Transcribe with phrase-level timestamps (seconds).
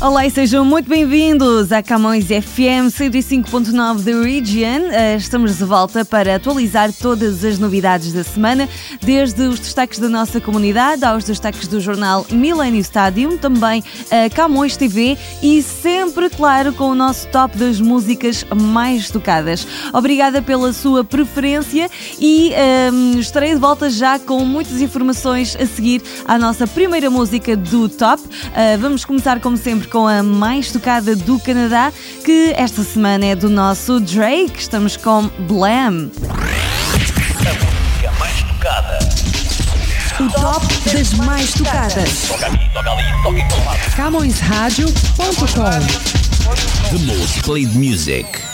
[0.00, 4.90] Olá e sejam muito bem-vindos à Camões FM 105.9 da Region.
[4.90, 8.68] Eh, Estamos de volta para atualizar todas as novidades da semana,
[9.00, 14.76] desde os destaques da nossa comunidade aos destaques do jornal Millennium Stadium, também a Camões
[14.76, 19.66] TV e sempre, claro, com o nosso top das músicas mais tocadas.
[19.92, 26.02] Obrigada pela sua preferência e ehm, estarei de volta já com muitas informações a seguir
[26.26, 28.22] à nossa primeira música do top.
[28.54, 31.92] Eh, vamos começar, como sempre, com a mais tocada do Canadá,
[32.24, 34.58] que esta semana é do nosso Drake.
[34.58, 36.10] Estamos com Blam.
[37.54, 38.98] música mais tocada.
[40.20, 42.28] O top das mais tocadas.
[42.28, 43.78] Toca ali, toca ali, toca em todo lado.
[43.96, 46.14] CamõesRádio.com
[46.90, 48.53] The most played music.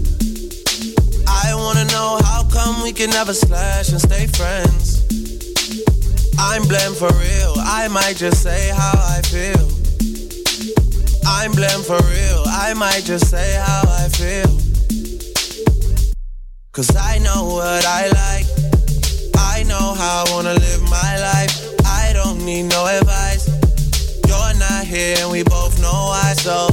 [1.61, 5.05] Wanna know how come we can never slash and stay friends.
[6.39, 9.67] I'm blamed for real, I might just say how I feel.
[11.25, 14.51] I'm blamed for real, I might just say how I feel.
[16.71, 18.47] Cause I know what I like.
[19.37, 21.53] I know how I wanna live my life.
[21.85, 23.45] I don't need no advice.
[24.27, 26.33] You're not here and we both know why.
[26.37, 26.69] So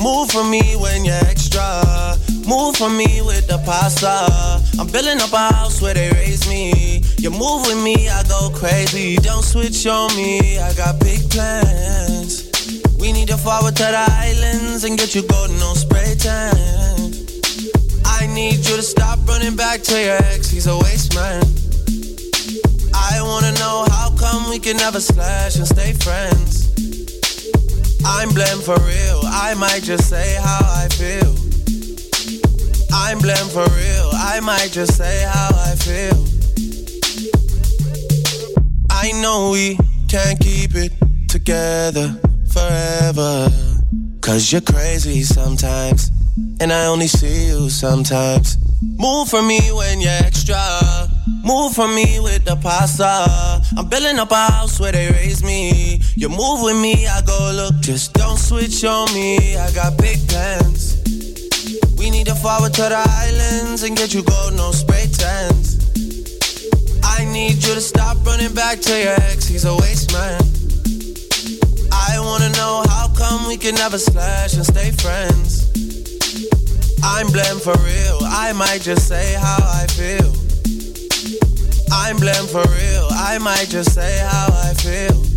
[0.00, 2.16] move for me when you're extra.
[2.50, 4.26] Move for me with the pasta.
[4.80, 7.00] I'm building up a house where they raise me.
[7.16, 9.14] You move with me, I go crazy.
[9.14, 12.50] Don't switch on me, I got big plans.
[12.98, 17.14] We need to forward to the islands and get you golden, no spray tan.
[18.04, 21.44] I need you to stop running back to your ex, he's a waste man.
[22.92, 26.66] I wanna know how come we can never slash and stay friends.
[28.04, 31.39] I'm blamed for real, I might just say how I feel.
[32.92, 36.26] I'm blamed for real, I might just say how I feel.
[38.90, 39.78] I know we
[40.08, 40.92] can't keep it
[41.28, 42.20] together
[42.52, 43.48] forever.
[44.20, 46.10] Cause you're crazy sometimes,
[46.60, 48.58] and I only see you sometimes.
[48.82, 51.08] Move for me when you're extra.
[51.42, 53.62] Move for me with the pasta.
[53.76, 56.00] I'm building up a house where they raise me.
[56.16, 57.80] You move with me, I go look.
[57.80, 59.56] Just don't switch on me.
[59.56, 60.89] I got big plans.
[62.00, 65.76] We need to forward to the islands and get you gold, no spray tents.
[67.04, 70.40] I need you to stop running back to your ex, he's a waste man.
[71.92, 75.68] I wanna know how come we can never slash and stay friends.
[77.04, 80.32] I'm blamed for real, I might just say how I feel.
[81.92, 85.29] I'm blamed for real, I might just say how I feel.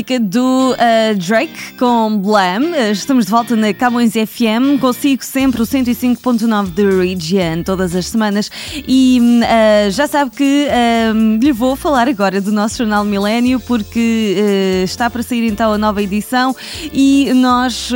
[0.00, 2.76] Música do uh, Drake com Blam.
[2.92, 4.78] Estamos de volta na Camões FM.
[4.78, 8.50] Consigo sempre o 105.9 de Region todas as semanas.
[8.86, 14.36] E uh, já sabe que uh, lhe vou falar agora do nosso jornal Milênio, porque
[14.36, 16.54] uh, está para sair então a nova edição
[16.92, 17.90] e nós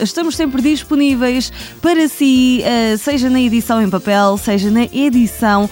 [0.00, 2.62] estamos sempre disponíveis para si,
[2.98, 5.70] seja na edição em papel, seja na edição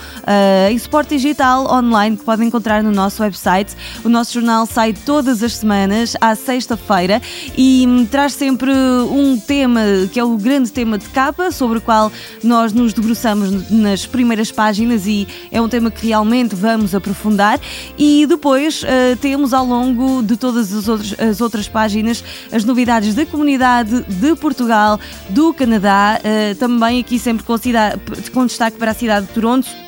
[0.71, 3.75] em suporte digital online que pode encontrar no nosso website.
[4.05, 7.21] O nosso jornal sai todas as semanas, à sexta-feira,
[7.57, 9.81] e traz sempre um tema
[10.13, 12.13] que é o grande tema de capa, sobre o qual
[12.43, 17.61] nós nos debruçamos nas primeiras páginas e é um tema que realmente vamos aprofundar.
[17.99, 22.23] E depois uh, temos ao longo de todas as outras, as outras páginas
[22.53, 25.01] as novidades da comunidade de Portugal,
[25.31, 28.01] do Canadá, uh, também aqui sempre com, cidade,
[28.33, 29.86] com destaque para a cidade de Toronto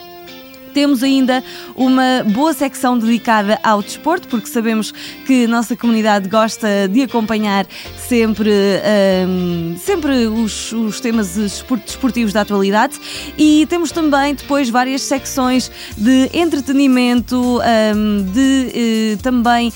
[0.79, 1.43] temos ainda
[1.75, 4.93] uma boa secção dedicada ao desporto, porque sabemos
[5.27, 7.67] que a nossa comunidade gosta de acompanhar
[7.97, 8.53] sempre,
[9.27, 12.97] um, sempre os, os temas desportivos da atualidade.
[13.37, 19.73] E temos também depois várias secções de entretenimento, um, de uh, também, uh,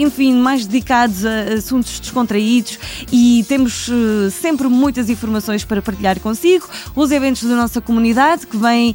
[0.00, 2.78] enfim, mais dedicados a assuntos descontraídos.
[3.10, 8.56] E temos uh, sempre muitas informações para partilhar consigo, os eventos da nossa comunidade que
[8.56, 8.94] vêm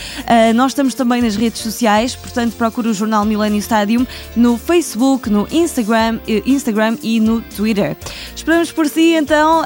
[0.54, 5.46] nós estamos também nas redes sociais, portanto, procure o jornal Millennium Stadium no Facebook, no
[5.50, 7.96] Instagram, Instagram e no Twitter.
[8.34, 9.62] Esperamos por si, então,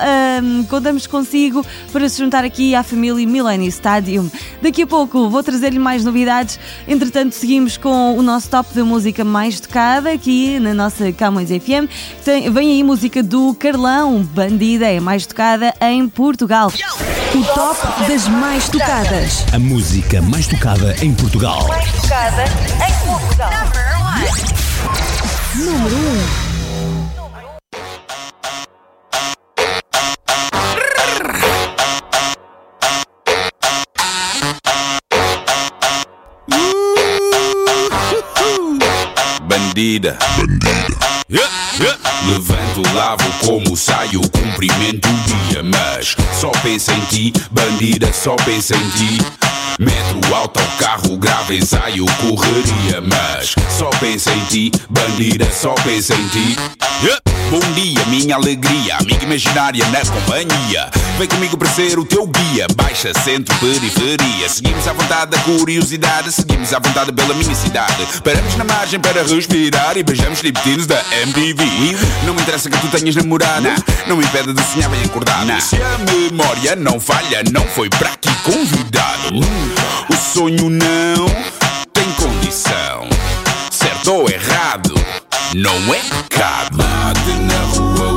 [0.69, 4.31] contamos consigo para se juntar aqui à família Millennium Stadium.
[4.63, 6.59] Daqui a pouco vou trazer-lhe mais novidades.
[6.89, 11.89] Entretanto, seguimos com o nosso top da música mais tocada aqui na nossa Camões FM.
[12.25, 16.73] Tem, vem aí música do Carlão, Bandida, é mais tocada em Portugal.
[17.35, 19.45] O top das mais tocadas.
[19.53, 21.67] A música mais tocada em Portugal.
[21.69, 23.51] Mais tocada em Portugal.
[25.57, 25.97] Número
[26.41, 26.44] 1.
[39.75, 40.17] Bandida.
[40.37, 40.97] Bandida.
[41.29, 41.51] Yeah,
[41.81, 41.99] yeah.
[42.29, 45.63] Levanto, lavo, como saio, cumprimento o dia.
[45.65, 49.19] Mas só pensa em ti, bandida, só pensa em ti.
[49.79, 53.01] Metro, alto, carro, grave, ensaio, correria.
[53.01, 56.57] Mas só pensa em ti, bandida, só pensa em ti.
[57.03, 57.21] Yeah.
[57.51, 60.91] Bom dia, minha alegria, amiga imaginária na companhia.
[61.19, 62.67] Vem comigo para ser o teu guia.
[62.75, 64.49] Baixa, centro, periferia.
[64.49, 68.07] Seguimos à vontade da curiosidade, seguimos à vontade pela minha cidade.
[68.25, 71.65] Paramos na margem para respirar e beijamos libertinos da MTV.
[72.25, 73.75] Não me interessa que tu tenhas namorada,
[74.07, 75.61] não me impede de sonhar bem acordado.
[75.61, 79.41] Se a memória não falha, não foi para aqui convidado.
[80.09, 81.27] O sonho não
[81.93, 83.09] tem condição,
[83.71, 84.95] certo ou errado
[85.55, 86.01] não é.
[86.73, 88.14] Bate na rua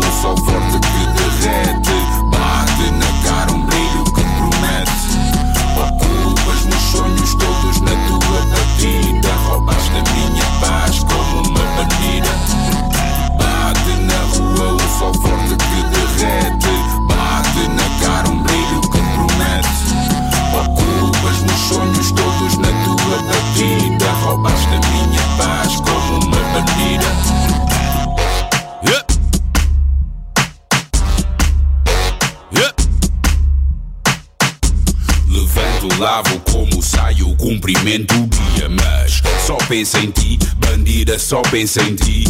[37.67, 38.69] cumprimento o dia.
[38.69, 42.24] Mas só pensa em ti, bandida, só pensa em ti.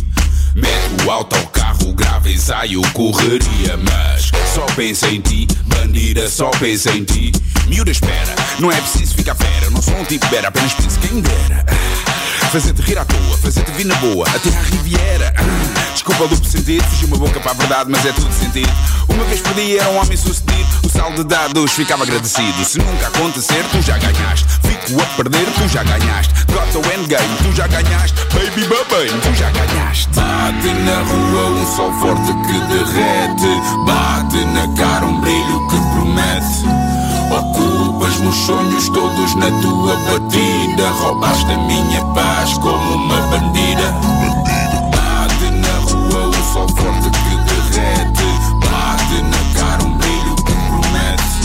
[0.56, 3.77] Meto alto ao carro, grave ensaio, correria.
[3.77, 7.32] Mas só pensa em ti, bandida, só pensa em ti.
[7.67, 9.70] Miúda, espera, não é preciso ficar fera.
[9.70, 11.65] Não sou um tipo bera, apenas penso quem dera.
[12.51, 15.34] Fazer-te rir à toa, fazer-te vir na boa, até à Riviera.
[16.08, 18.72] Desculpa o duplo sentido, fugiu uma boca para a verdade, mas é tudo sentido.
[19.10, 20.66] Uma vez perdi, era um homem sucedido.
[20.86, 22.64] O saldo de dados ficava agradecido.
[22.64, 24.46] Se nunca acontecer, tu já ganhaste.
[24.64, 26.34] Fico a perder, tu já ganhaste.
[26.46, 28.16] Got the endgame, tu já ganhaste.
[28.34, 30.08] Baby baby, tu já ganhaste.
[30.16, 33.62] Bate na rua um sol forte que derrete.
[33.86, 36.88] Bate na cara um brilho que promete.
[37.30, 40.90] Ocupas meus sonhos todos na tua batida.
[40.90, 43.94] Roubaste a minha paz como uma bandida.
[46.58, 48.30] Sol forte que derrete.
[48.62, 51.40] Bate na cara um brilho que promete.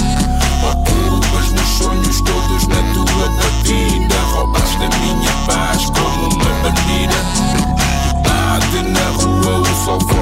[0.64, 4.16] Ocupas meus sonhos todos na tua batida.
[4.32, 7.20] Roubaste a minha paz como uma bandida.
[8.24, 10.21] Bate na rua um sol forte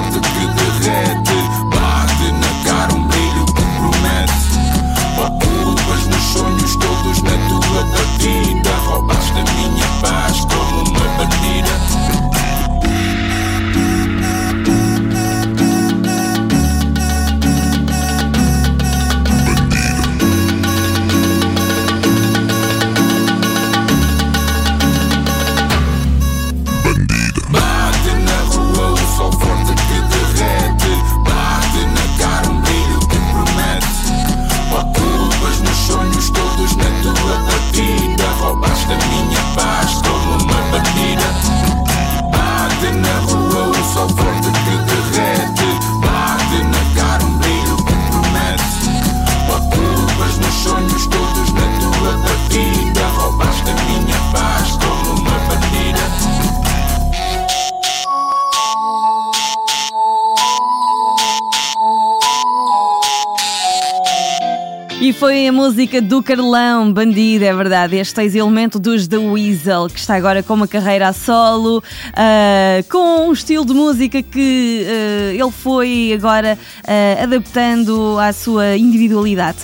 [65.30, 67.94] foi a música do Carlão, Bandido, é verdade.
[67.94, 71.80] Este ex-elemento dos The Weasel, que está agora com uma carreira a solo,
[72.14, 78.76] ah, com um estilo de música que ah, ele foi agora ah, adaptando à sua
[78.76, 79.58] individualidade.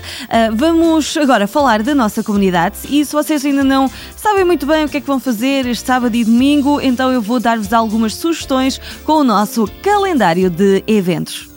[0.55, 4.89] Vamos agora falar da nossa comunidade e se vocês ainda não sabem muito bem o
[4.89, 8.81] que é que vão fazer este sábado e domingo, então eu vou dar-vos algumas sugestões
[9.05, 11.57] com o nosso calendário de eventos.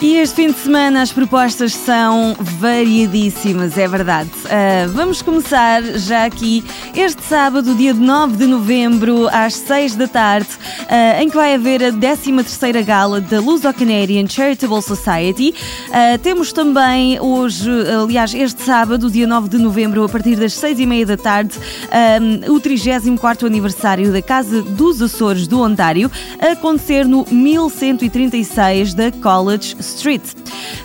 [0.00, 4.30] E este fim de semana as propostas são variadíssimas, é verdade.
[4.44, 6.62] Ah, vamos começar já aqui
[6.94, 10.50] este sábado, dia 9 de novembro, às 6 da tarde,
[10.88, 15.52] ah, em que vai haver a 13ª Gala da Luso-Canadian Charitable Society.
[15.90, 17.68] Ah, temos também hoje,
[18.00, 21.54] aliás, este sábado, dia 9 de novembro, a partir das 6 e meia da tarde,
[22.48, 26.08] o 34º aniversário da Casa dos Açores do Ontário,
[26.40, 30.22] a acontecer no 1136 da College Street.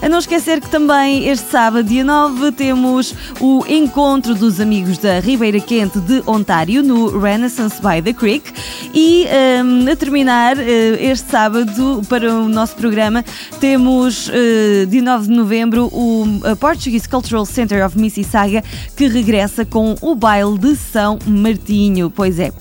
[0.02, 5.20] A não esquecer que também este sábado, dia 9, temos o encontro dos amigos da
[5.20, 8.52] Ribeira Quente de Ontário no Renaissance by the Creek
[8.94, 9.26] e
[9.64, 13.24] hum, a terminar eh, este sábado para o nosso programa
[13.60, 16.26] temos eh, dia 9 de novembro o
[16.60, 18.64] Portuguese Cultural Center of Mississauga
[18.98, 22.52] que regressa com o baile de São Martinho, pois é.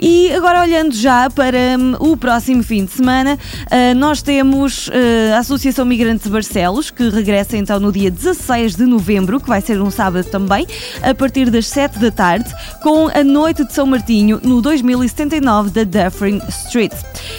[0.00, 3.38] E agora olhando já para hum, o próximo fim de semana,
[3.70, 4.90] ah, nós temos
[5.34, 9.60] a Associação Migrantes de Barcelos, que regressa então no dia 16 de novembro, que vai
[9.60, 10.66] ser um sábado também,
[11.02, 12.50] a partir das 7 da tarde,
[12.82, 16.92] com a Noite de São Martinho no 2079 da Dufferin Street.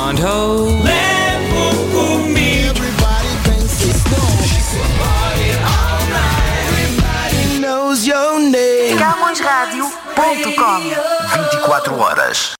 [0.04, 0.22] blonde.
[0.84, 2.70] Levo comigo.
[2.70, 4.04] Everybody thinks it's.
[4.48, 4.74] She's
[5.64, 6.68] all night.
[6.68, 8.98] Everybody knows your name.
[8.98, 9.68] 24
[11.98, 12.56] horas.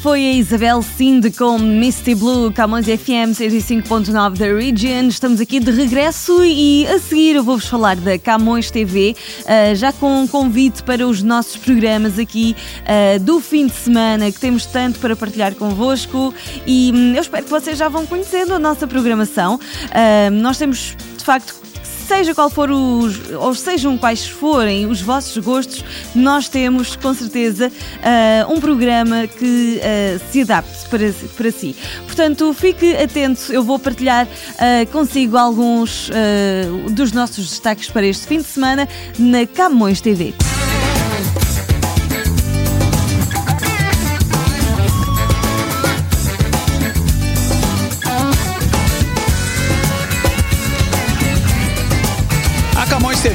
[0.00, 5.08] foi a Isabel Sinde com Misty Blue, Camões FM 105.9 da Region.
[5.08, 9.92] Estamos aqui de regresso e a seguir eu vou-vos falar da Camões TV, eh, já
[9.92, 14.66] com um convite para os nossos programas aqui eh, do fim de semana, que temos
[14.66, 16.32] tanto para partilhar convosco
[16.64, 19.58] e hum, eu espero que vocês já vão conhecendo a nossa programação.
[19.90, 21.67] Eh, nós temos, de facto,
[22.08, 27.68] seja qual for os, ou sejam quais forem os vossos gostos, nós temos com certeza
[27.68, 31.76] uh, um programa que uh, se adapte para, para si.
[32.06, 36.10] Portanto, fique atento, eu vou partilhar uh, consigo alguns
[36.90, 40.34] dos nossos destaques para este fim de semana na Camões TV.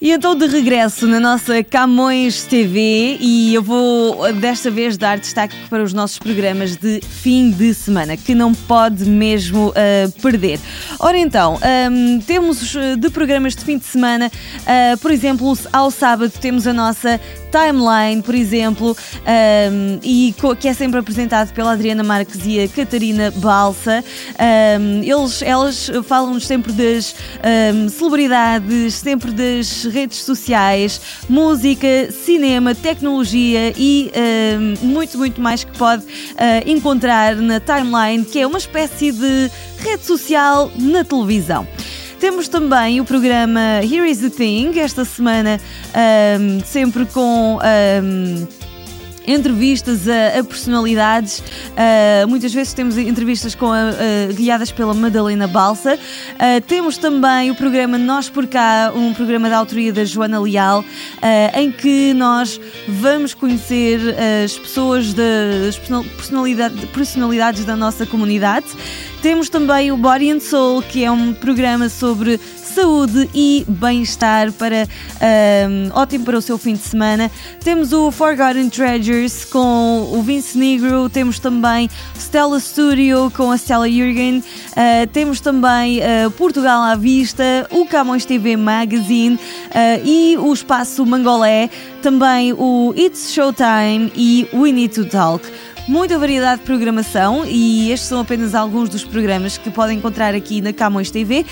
[0.00, 5.56] E então de regresso na nossa Camões TV e eu vou desta vez dar destaque
[5.68, 10.60] para os nossos programas de fim de semana, que não pode mesmo uh, perder.
[11.00, 15.52] Ora então, um, ehm, temos eh, de programas de fim de semana, uh, por exemplo,
[15.72, 18.96] ao sábado temos a nossa Timeline, por exemplo,
[19.72, 24.04] um, e que é sempre apresentado pela Adriana Marques e a Catarina Balsa.
[24.78, 27.14] Um, eles, elas falam-nos sempre das
[27.90, 34.10] celebridades, sempre das redes sociais, música, cinema, tecnologia e
[34.80, 36.06] muito, muito mais que pode uh,
[36.66, 41.66] encontrar na Timeline, que é uma espécie de rede social na televisão.
[42.20, 45.60] Temos também o programa Here is the Thing, esta semana
[46.40, 47.58] um, sempre com.
[48.02, 48.57] Um,
[49.28, 51.40] entrevistas a, a personalidades.
[51.40, 55.94] Uh, muitas vezes temos entrevistas com a, uh, guiadas pela Madalena Balsa.
[55.94, 60.84] Uh, temos também o programa Nós por Cá, um programa da autoria da Joana Leal,
[61.54, 64.00] em que nós vamos conhecer
[64.44, 65.76] as pessoas das
[66.16, 68.66] personalidade, personalidades da nossa comunidade.
[69.20, 74.86] Temos também o Body and Soul, que é um programa sobre saúde e bem-estar para
[75.68, 77.30] um, ótimo para o seu fim de semana.
[77.62, 83.88] Temos o Forgotten Treasures com o Vince Negro, temos também Stella Studio com a Stella
[83.88, 89.38] Jürgen, uh, temos também uh, Portugal à Vista, o Camões TV Magazine uh,
[90.04, 95.48] e o Espaço Mangolé, também o It's Showtime e We Need to Talk
[95.88, 100.60] muita variedade de programação e estes são apenas alguns dos programas que podem encontrar aqui
[100.60, 101.46] na Camões TV.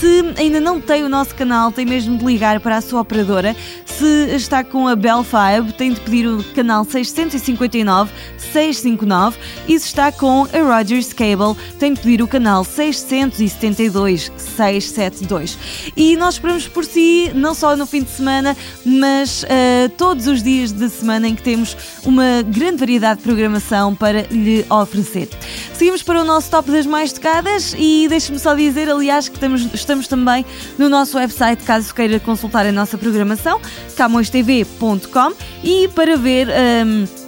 [0.00, 3.54] Se ainda não tem o nosso canal, tem mesmo de ligar para a sua operadora.
[3.84, 8.10] Se está com a Bell 5, tem de pedir o canal 659
[8.52, 9.38] 659
[9.68, 15.58] e se está com a Rogers Cable, tem de pedir o canal 672 672.
[15.96, 20.42] E nós esperamos por si, não só no fim de semana, mas uh, todos os
[20.42, 25.28] dias da semana em que temos uma grande variedade de programação para lhe oferecer.
[25.74, 29.68] Seguimos para o nosso top das mais tocadas e deixe-me só dizer, aliás, que estamos,
[29.74, 30.44] estamos também
[30.78, 33.60] no nosso website, caso queira consultar a nossa programação,
[33.96, 36.48] camõestv.com e para ver.
[36.48, 37.21] Um,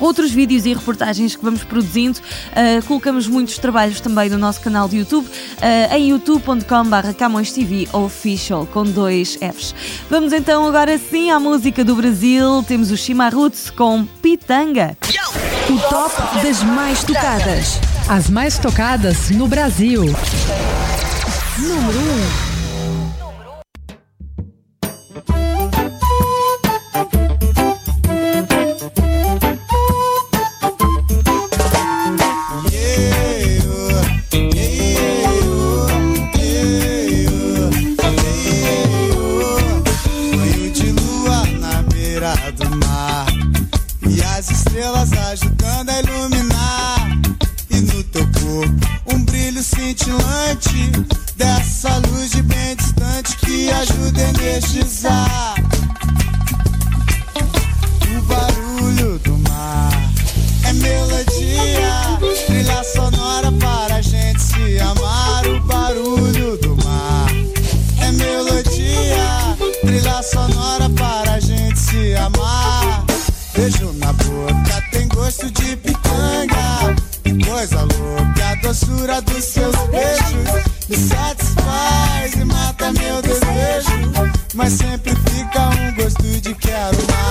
[0.00, 2.18] outros vídeos e reportagens que vamos produzindo.
[2.18, 7.88] Uh, colocamos muitos trabalhos também no nosso canal de YouTube, uh, em youtube.com.br Camões TV
[7.92, 9.74] Official, com dois Fs.
[10.10, 12.62] Vamos então agora sim à música do Brasil.
[12.66, 14.96] Temos o Chimarruts com Pitanga.
[15.68, 17.80] O top das mais tocadas.
[18.08, 20.02] As mais tocadas no Brasil.
[21.58, 22.02] Número 1.
[22.02, 22.43] Um.
[69.84, 73.04] Trilha sonora para a gente se amar.
[73.54, 76.94] Beijo na boca, tem gosto de pitanga.
[77.22, 84.34] Que coisa louca, a doçura dos seus beijos me satisfaz e mata meu desejo.
[84.54, 87.23] Mas sempre fica um gosto de quero mais.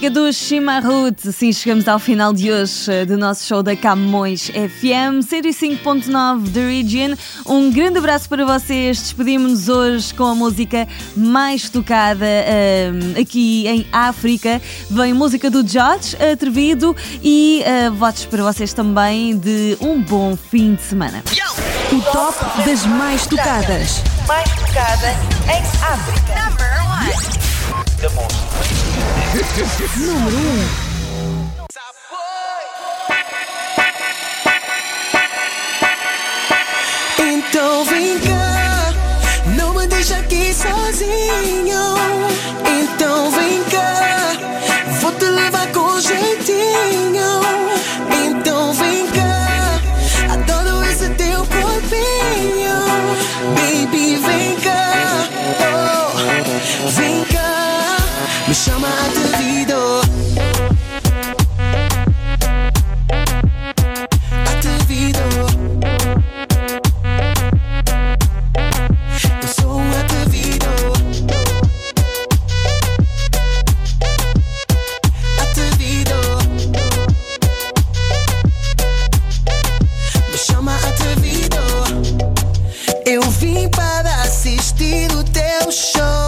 [0.00, 1.30] música do Shimarut.
[1.30, 6.66] Sim, chegamos ao final de hoje eh, do nosso show da Camões FM 105.9 The
[6.66, 7.16] Region.
[7.44, 8.98] Um grande abraço para vocês.
[8.98, 14.62] Despedimos-nos hoje com a música mais tocada eh, aqui em África.
[14.90, 20.76] Vem música do George Atrevido e uh, votos para vocês também de um bom fim
[20.76, 21.22] de semana.
[21.92, 24.02] O top das mais tocadas.
[24.26, 25.10] Mais tocada
[25.46, 26.48] em África.
[26.48, 27.39] Number one.
[28.08, 28.48] Monstro.
[29.98, 30.80] Número
[37.18, 38.94] Então vem cá,
[39.54, 41.94] não me deixa aqui sozinho.
[42.66, 44.32] Então vem cá,
[45.00, 47.40] vou te levar com jeitinho.
[85.70, 86.19] show.